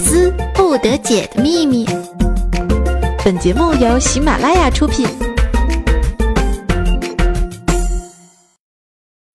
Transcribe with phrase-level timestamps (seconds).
[0.00, 1.84] 思不得解的秘密。
[3.22, 5.06] 本节目由喜马拉雅出品。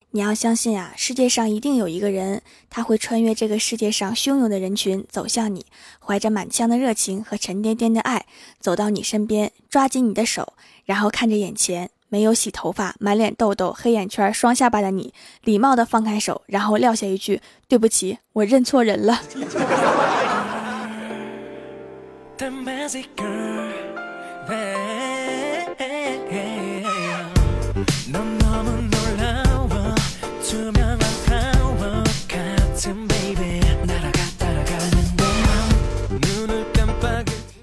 [0.09, 5.65] 你要相信啊，世界上一定有一个人，他会穿越这个世界上汹涌的人群走向你，
[5.99, 8.25] 怀着满腔的热情和沉甸甸的爱，
[8.59, 10.53] 走到你身边，抓紧你的手，
[10.85, 15.13] 然后看着眼前没有洗头发、满脸痘痘、黑眼圈、双下巴的你，
[15.43, 19.21] 礼貌的放开手，然后撂下一句：“对不起，我认错人了。”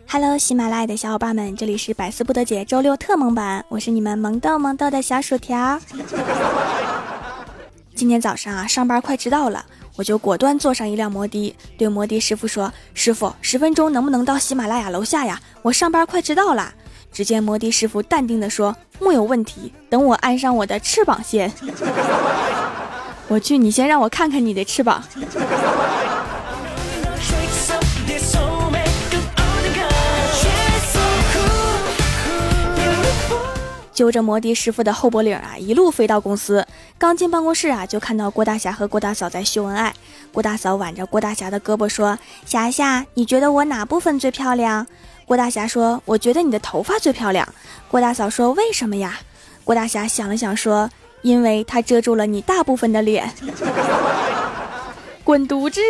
[0.08, 5.78] Hello，喜马拉雅的小伙伴们，这里是百思不得姐周六特萌版，我是你们萌豆萌豆的小薯条。
[7.94, 15.40] 今天早上啊，上班快迟到了，我就果断坐上一辆摩的，对摩的师傅说：“师傅，十分钟能不能到喜马拉雅楼下呀？
[15.62, 16.72] 我上班快迟到了。”
[17.12, 21.52] 只见摩的师傅淡定地说：“木有问题，等我安上我的翅膀先。”
[23.28, 25.02] 我去，你先让我看看你的翅膀。
[33.92, 36.66] 揪着摩的师傅的后脖领啊，一路飞到公司。
[36.98, 39.94] 刚进办公室啊，就看到郭大侠和郭大嫂在秀恩爱。
[40.32, 44.86] 郭大嫂挽着郭大侠的胳膊说：“侠侠，你觉得我哪部分最漂亮？”
[45.26, 47.46] 郭大侠说：“我觉得你的头发最漂亮。”
[47.88, 49.18] 郭大嫂说：“为什么呀？”
[49.64, 50.90] 郭大侠想了想说
[51.22, 53.30] ：“因为它遮住了你大部分的脸。”
[55.22, 55.80] 滚犊子！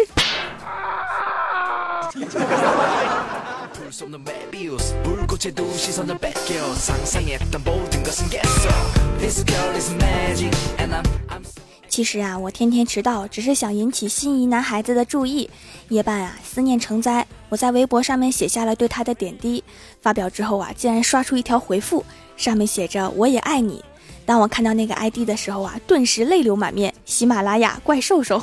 [11.88, 15.48] 其实啊，我天天迟到，只是想引起心仪男孩子的注意。
[15.88, 19.62] 夜半啊，思念成灾，我在微博上面写下了对他的点滴。
[20.00, 22.04] 发表之后啊，竟然刷出一条回复，
[22.36, 23.84] 上面写着“我也爱你”。
[24.24, 26.94] 当我看到那个 ID 的时候啊，顿时泪流满面。
[27.04, 28.42] 喜马拉雅怪兽兽，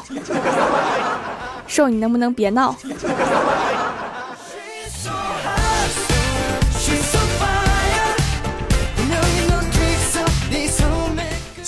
[1.65, 2.75] 兽你能不能别闹？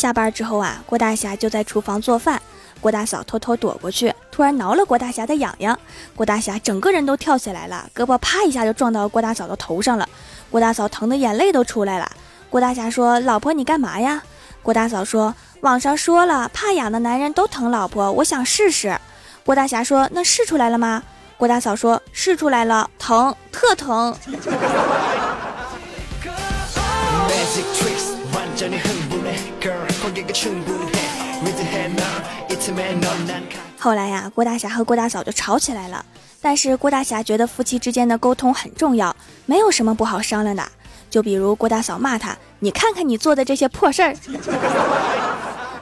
[0.01, 2.41] 下班之后啊，郭大侠就在厨房做饭，
[2.79, 5.77] 郭大嫂偷偷躲过去，突然挠了郭大侠的痒痒，
[6.15, 10.09] 郭大侠整个人都跳起来了，胳膊啪一下就撞到郭大嫂的头上了，
[10.49, 12.11] 郭大嫂疼得眼泪都出来了。
[12.49, 14.23] 郭大侠说：“老婆，你干嘛呀？”
[14.63, 18.99] 郭大嫂说：“网上说了，怕痒的男人都疼老婆，我想试试。”
[19.45, 21.03] 郭大侠说：“那试出来了吗？”
[21.37, 24.15] 郭大嫂说：“试出来了，疼，特疼。”
[33.79, 36.05] 后来呀，郭大侠和郭大嫂就吵起来了。
[36.39, 39.15] 但是郭大侠觉得夫妻之间的沟通很重要，
[39.47, 40.63] 没有什么不好商量的。
[41.09, 44.15] 就比如郭大嫂骂他：“你看看你做的这些破事儿。”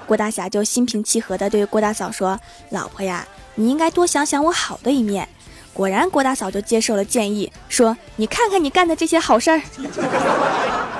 [0.07, 2.40] 郭大侠就心平气和地对郭大嫂说
[2.72, 5.28] ：“老婆呀，你应该多想想我好的一面。”
[5.73, 9.61] 果然，郭大嫂就接受了建议，说：“你看看你干的这些好事儿。”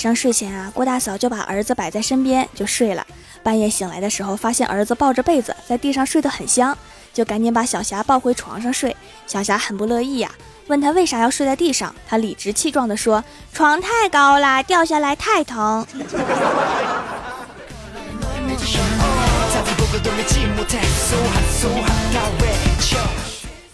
[0.00, 3.06] 上睡前啊，郭大嫂就把儿子摆在身边就睡了。
[3.42, 6.76] 半夜醒来的时候，发现儿子抱着被子在地上睡得很香，
[7.12, 8.96] 就赶紧把小霞抱回床上睡。
[9.26, 10.30] 小霞很不乐意呀，
[10.66, 15.86] 问他为啥要睡在地上，他理直气壮地说：“床太高了，掉下来太疼。”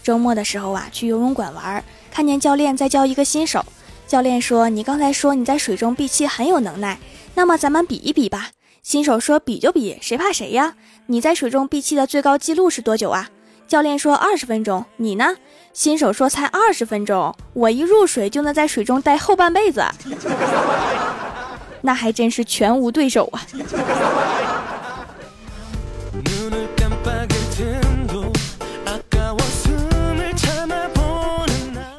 [0.03, 3.65] 周末的时候啊，去游泳馆玩，看见教练在教一个新手。
[4.07, 6.97] 教练说：“你刚才说你在水中闭气很有能耐，
[7.35, 8.51] 那么咱们比一比吧。”
[8.81, 10.75] 新手说：“比就比，谁怕谁呀？
[11.07, 13.29] 你在水中闭气的最高记录是多久啊？”
[13.67, 15.35] 教练说：“二十分钟。”你呢？
[15.73, 19.83] 新手说：“才二十分钟，我一入水就能在水中待后半辈子，
[21.83, 23.45] 那还真是全无对手啊！”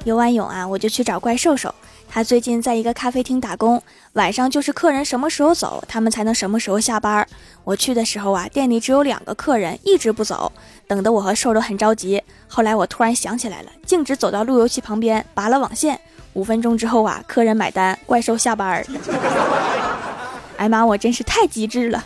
[0.04, 1.74] 游完泳啊，我就去找怪兽兽。
[2.18, 3.80] 他最近在一个咖啡厅打工，
[4.14, 7.24] 晚上就是客人什么时候走，他们才能什么时候下班。
[7.62, 10.50] 我去的时候啊，店里只有两个客人，一直不走，
[10.88, 12.20] 等得我和瘦瘦很着急。
[12.48, 16.00] 后来我突然想起来了，径直走到路由器旁边，拔了网线。
[16.32, 18.84] 五分钟之后啊，客人买单，怪兽下班。
[20.58, 22.04] 哎妈，我真是太机智了。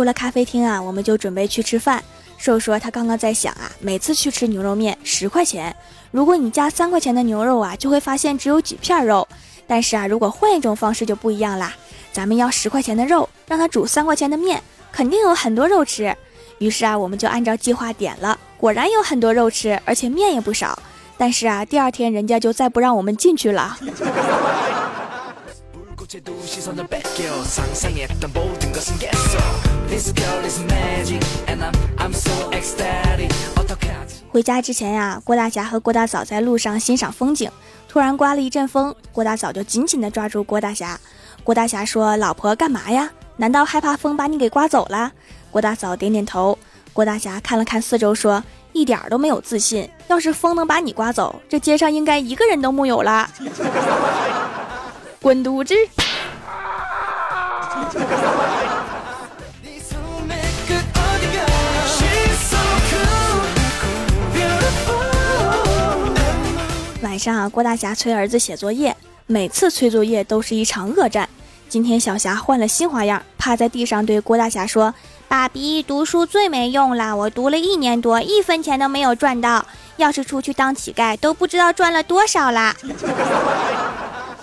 [0.00, 2.02] 出了咖啡厅啊，我们就准备去吃饭。
[2.38, 5.76] 瘦说他刚刚在想啊，每次去吃牛肉面十块钱，
[6.10, 9.28] 如果你加三块钱的牛肉啊，就会发现只有几片肉。
[9.66, 11.74] 但是啊，如果换一种方式就不一样啦，
[12.14, 16.16] 咱们要十块钱的肉，让他煮三块钱的面，肯定有很多肉吃。
[16.60, 20.78] 于是啊，我们就按照计划点了，果然有很多肉吃，而且面也不少。
[21.18, 23.76] 但是啊，第二天人家就再不让我们进去了。
[34.32, 37.48] 回家之前呀，郭大侠和郭大嫂在路上欣赏风景，
[37.88, 40.98] 突然刮了一阵风，郭大嫂就紧紧地抓住郭大侠。
[41.44, 43.08] 郭大侠说：“老婆干嘛呀？
[43.36, 45.12] 难道害怕风把你给刮走了？”
[45.52, 46.58] 郭大嫂点点头。
[46.92, 48.42] 郭大侠看了看四周，说
[48.74, 49.88] ：“一点都没有自信。
[50.08, 53.30] 要是风能把你刮走，这街上应该一个人都木有了。”
[55.22, 55.74] 滚犊子！
[67.02, 68.96] 晚上啊，郭大侠催儿子写作业，
[69.26, 71.28] 每次催作业都是一场恶战。
[71.68, 74.94] 今天小霞换了新花样，趴在地上对郭大侠说
[75.28, 79.66] ：“爸比，读书最没用了，我读了一年多，一分钱都没有赚到。
[79.98, 82.74] 要是出去当乞丐，都不知道赚了多少啦。”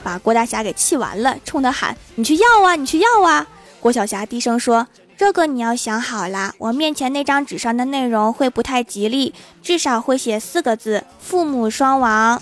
[0.07, 3.45] 把郭大侠给气完了，冲他喊：“你去要啊，你去要啊！”
[3.81, 4.88] 郭晓霞低声说
[5.19, 12.42] ：“这个你要想好啦，我面前那张纸上的内容会不太吉利，至少会写四个字：父母双亡。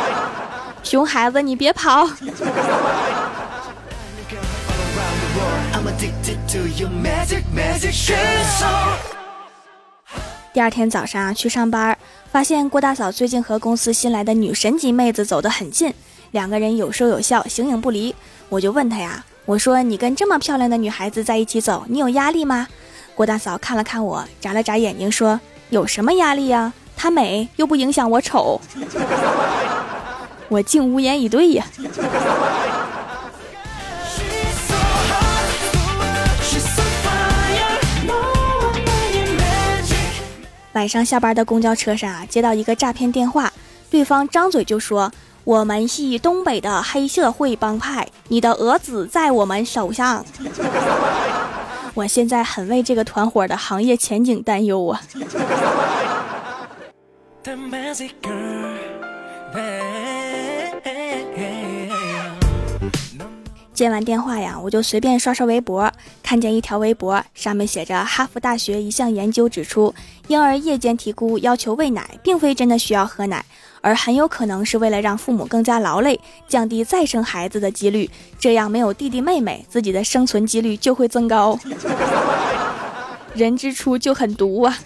[0.84, 2.06] 熊孩子，你别跑！”
[10.52, 11.96] 第二天早上去上班，
[12.30, 15.94] 发现郭大嫂最近和公司新来的女神级妹子走得很近。
[16.32, 18.14] 两个人有说有笑，形影不离。
[18.48, 22.68] 我就问他呀，我说你跟这么漂亮的女孩子在一起走，你有压力吗？
[23.14, 25.40] 郭大嫂看了看我，眨了眨眼睛，说
[25.70, 26.72] ：“有什么压力呀？
[26.96, 28.60] 她美又不影响我丑。
[30.48, 31.66] ”我竟无言以对呀。
[40.74, 43.52] 晚上下班的公交车上啊，接到一个诈骗电话，
[43.90, 45.10] 对方张嘴就说。
[45.46, 50.26] 我们系东北的黑社会帮派，你的儿子在我们手上。
[51.94, 55.00] 我现在很为这个团伙的行业前景担忧啊。
[63.72, 65.88] 接完电话呀，我就随便刷刷微博，
[66.24, 69.94] 看见一条微博，上面写着：哈佛大学一项研究指出，
[70.26, 73.44] 婴儿夜间啼哭要求喂奶，并非真的需要喝奶。
[73.80, 81.58] 而很有可能是为了让父母更加劳累，降低再生孩子的几率，这样没有弟弟妹妹，自己的生存几率就会增高。
[83.34, 84.78] 人之初就很毒啊！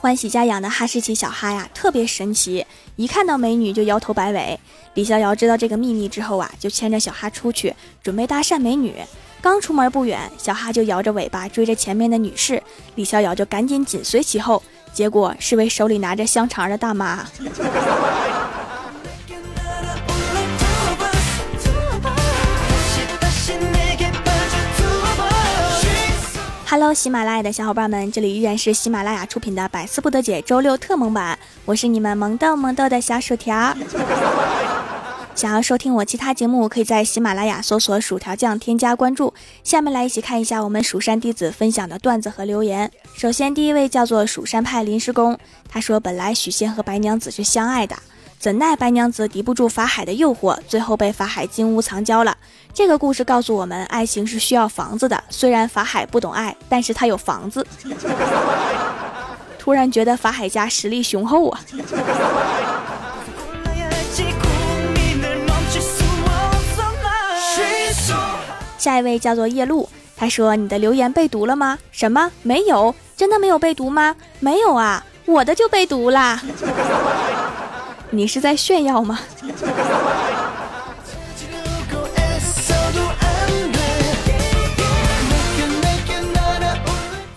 [0.00, 2.64] 欢喜家养的哈士奇小哈呀，特别神奇，
[2.96, 4.58] 一看到美女就摇头摆尾。
[4.94, 8.94] 李逍遥知道这个秘密之后啊，就牵着小哈出去，准备搭讪美女。
[9.40, 12.62] 刚出门不远，小哈就摇着尾巴追着前面的女士，
[12.96, 14.62] 李逍遥就赶紧紧随其后，
[14.92, 17.24] 结果是位手里拿着香肠的大妈。
[26.70, 33.74] Hello，喜马拉雅的小伙伴们，这里依然是喜马拉雅出品的《百思不得解》周六特萌版，我是你们萌豆萌豆的小薯条。
[35.38, 39.32] 想要收听我其他节目，可以在喜马拉雅搜索“薯条酱”添加关注。
[39.62, 42.90] 下面来一起看一下我们蜀山弟子分享的段子和留言。
[43.14, 47.94] 首先，第一位叫做蜀山派临时工，他说：“本来许仙和白娘子是相爱的，
[48.40, 52.36] 怎奈白娘子抵不住法海的诱惑，最后被法海金屋藏娇了。”
[52.74, 55.22] 这个故事告诉我们，爱情是需要房子的。
[55.30, 57.64] 虽然法海不懂爱，但是他有房子。
[59.56, 61.60] 突然觉得法海家实力雄厚啊！
[68.78, 71.78] 下一位叫做夜露，他说：“你的留言被读了吗？
[71.90, 72.30] 什么？
[72.42, 72.94] 没有？
[73.16, 74.14] 真的没有被读吗？
[74.38, 76.40] 没有啊，我的就被读啦。
[78.10, 79.18] 你是在炫耀吗？”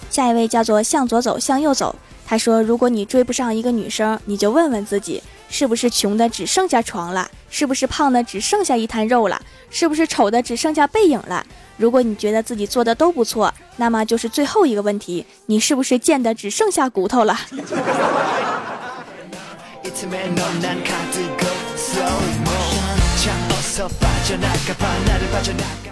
[0.10, 1.96] 下一位叫做向左走，向右走。
[2.28, 7.30] 他说：“如果你追不上一个女生，你就问问自己，是不是穷的只剩下床了？
[7.52, 9.40] 是不是胖的只剩下一滩肉了？
[9.70, 11.46] 是不是丑的只剩下背影了？
[11.78, 17.38] 如果你觉得自己做的都不错，那么就是最后一个问题：你是不是贱的只剩下骨头了？”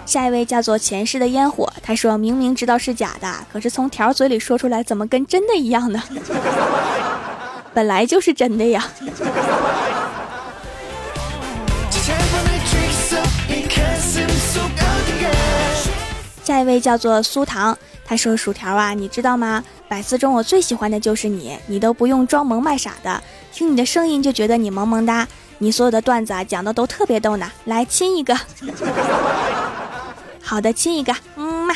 [0.06, 6.02] 下一位叫做前世的烟火，他说明明知道是假的，可是从条嘴里说出来，怎么跟真的一样呢？
[7.74, 8.88] 本来就是真的呀。
[16.50, 19.62] 下一位叫做苏糖，他说薯条啊，你知道吗？
[19.86, 25.28] 百思中我最喜欢的就是你，你都不用装萌卖傻的，听你的声音就觉得你萌萌哒。
[25.58, 28.36] 你所有的段子啊讲的都特别逗呢，来亲一个。
[30.42, 31.74] 好的，亲一个，嗯嘛。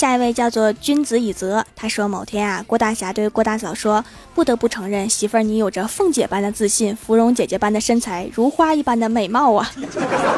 [0.00, 4.02] 下一位叫做君子以泽，他说某天啊，郭大侠对郭大嫂说
[4.34, 9.70] ：“不得不承认，媳妇儿你有着凤姐般的自信，芙蓉姐姐般的身材，如花一般的美貌啊。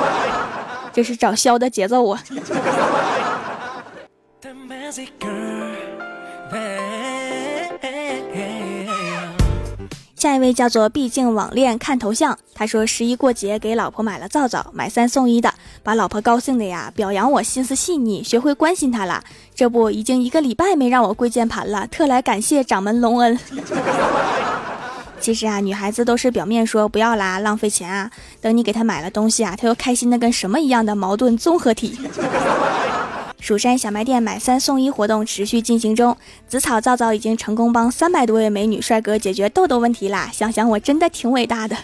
[0.93, 2.21] ”这是找肖的节奏啊。
[10.23, 15.53] 下一位叫做毕竟网恋看头像，他说十一过节给老婆买了皂皂，买三送一的，
[15.83, 19.25] 把老婆高兴的呀，表扬我心思细腻，学会关心她了。
[19.53, 23.37] 这不已经一个礼拜没让我跪键盘了，特来感谢掌门隆恩。
[25.19, 28.09] 其实啊，女孩子都是表面说不要啦，浪费钱啊，
[28.41, 31.99] 等你给她买了东西啊，她又开心的跟什么一样的矛盾综合体。
[33.43, 40.31] 蜀山小卖店买三送一活动持续进行中，紫草皂皂已经成功帮三百多位美女帅哥解决痘痘问题啦！
[40.33, 41.77] 想想我真的挺伟大的。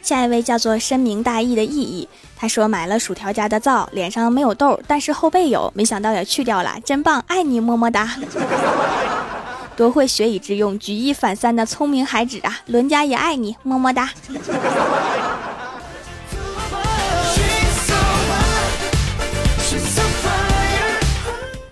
[0.00, 8.16] 下一位叫做深明大义的意义，他说买了薯条家的皂，脸上没有痘，但是后背有，没想到也去掉了，真棒，爱你么么哒。
[9.76, 12.58] 多会学以致用，举一反三的聪明孩子啊！
[12.66, 14.10] 伦家也爱你，么么哒。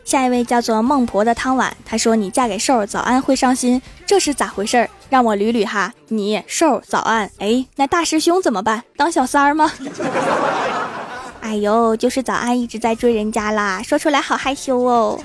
[0.05, 4.89] 下一位叫做孟婆的汤碗，他说：“你嫁给瘦，早安会伤心，这是咋回事？
[5.11, 5.93] 让我捋捋哈。
[6.09, 8.83] 你瘦早安，哎，那大师兄怎么办？
[8.97, 9.71] 当小三儿吗？
[11.43, 15.21] 哎呦，就是早安一直在追人家啦，说出来好害羞哦。”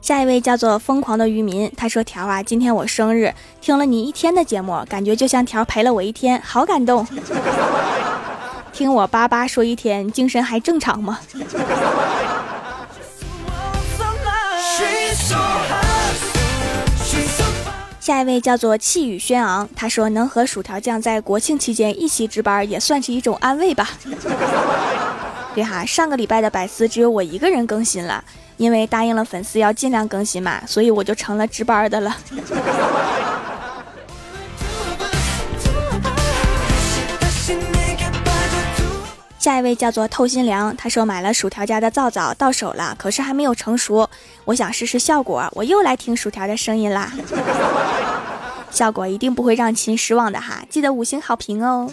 [0.00, 7.04] 下一位叫做疯狂的渔民，他说：“条啊，今天我生日，听了你一天的节目，感觉就像条陪了我一天，好感动。
[8.72, 11.18] 听我叭叭说一天，精神还正常吗？”
[17.98, 23.90] 下一位叫做气宇轩昂，他说：“能和薯条酱在国庆期间一起值班，也算是一种安慰吧。”
[25.54, 28.22] 对哈，上个礼拜的百思只有我一个人更新了，
[28.58, 32.16] 因为答应了粉丝要尽量更新嘛，所以我就成了值班的了。
[39.38, 44.08] 下一位叫做透心凉，他说买了薯条家的皂皂到手了，可是还没有成熟，
[44.44, 47.10] 我想试试效果，我又来听薯条的声音啦，
[48.70, 51.90] 效果一定不会让亲失望的哈，记得五星好评哦。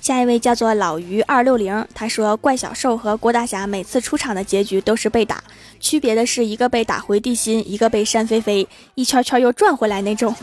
[0.00, 5.42] 下一位叫做老于二六零，他说怪小兽和郭大侠每次出场的结局都是被打，
[5.78, 10.34] 区别的是一个被打回地心，一个被扇飞飞，一圈圈又转回来那种。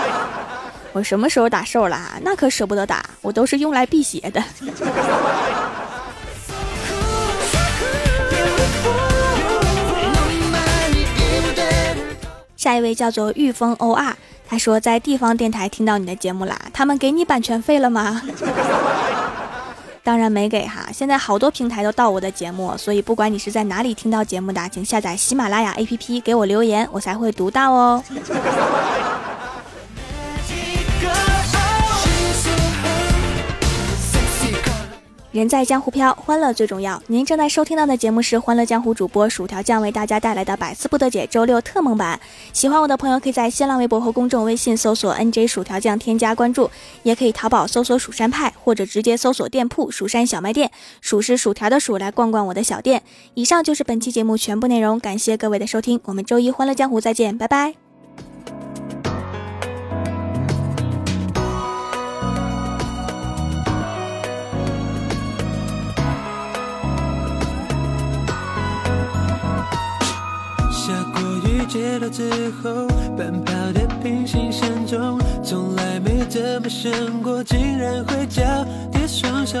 [0.92, 2.18] 我什么时候打兽了？
[2.22, 4.42] 那可舍不得打，我都是用来辟邪的。
[12.60, 14.12] 下一位叫做御风 OR，
[14.46, 18.20] 他说在地方电台听到你的节目啦，他们给你版权费了吗？
[20.04, 28.04] 当然没给哈，现在好多平台都盗我的节目，所以不管你是在哪里听到节目的，请下载喜马拉雅 APP 给我留言，我才会读到哦。
[35.32, 37.00] 人在江湖飘，欢乐最重要。
[37.06, 42.18] 您正在收听到的节目是《欢乐江湖》主播薯条酱为大家带来的百思不得解周六特蒙版。
[42.52, 46.68] 喜欢我的朋友可以在新浪微博和公众微信搜索 “nj 薯条酱”添加关注，
[47.04, 50.68] 也可以淘宝搜索“蜀山派”或者直接搜索店铺“蜀山小卖店”，
[51.00, 53.04] 薯是薯条的薯，来逛逛我的小店。
[53.34, 57.74] 以上就是本期节目全部内容，感谢各位的收听，我们周一《欢乐江湖》再见，拜拜。
[71.70, 76.90] 街道之后，奔跑的平行线中，从来没这么想
[77.22, 78.42] 过，竟然会交
[78.90, 79.56] 叠双手。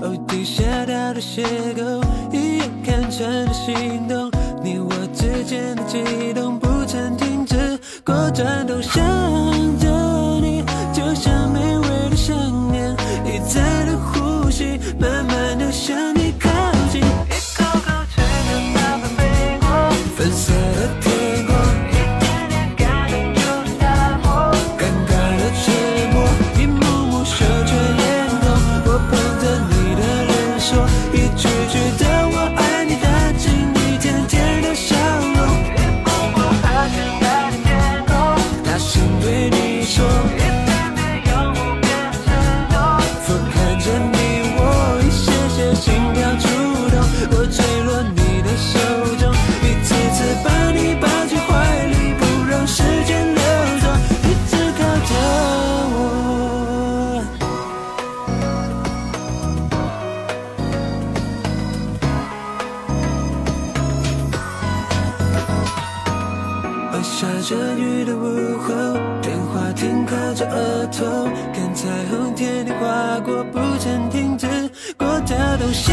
[0.00, 1.44] 哦，地下道的邂
[1.76, 2.02] 逅，
[2.32, 4.30] 一眼看穿的心动，
[4.62, 9.59] 你我之间的悸动，不曾停止过转动，想。
[72.40, 74.46] 天，你划过，不曾停止
[74.96, 75.92] 过的冬夏。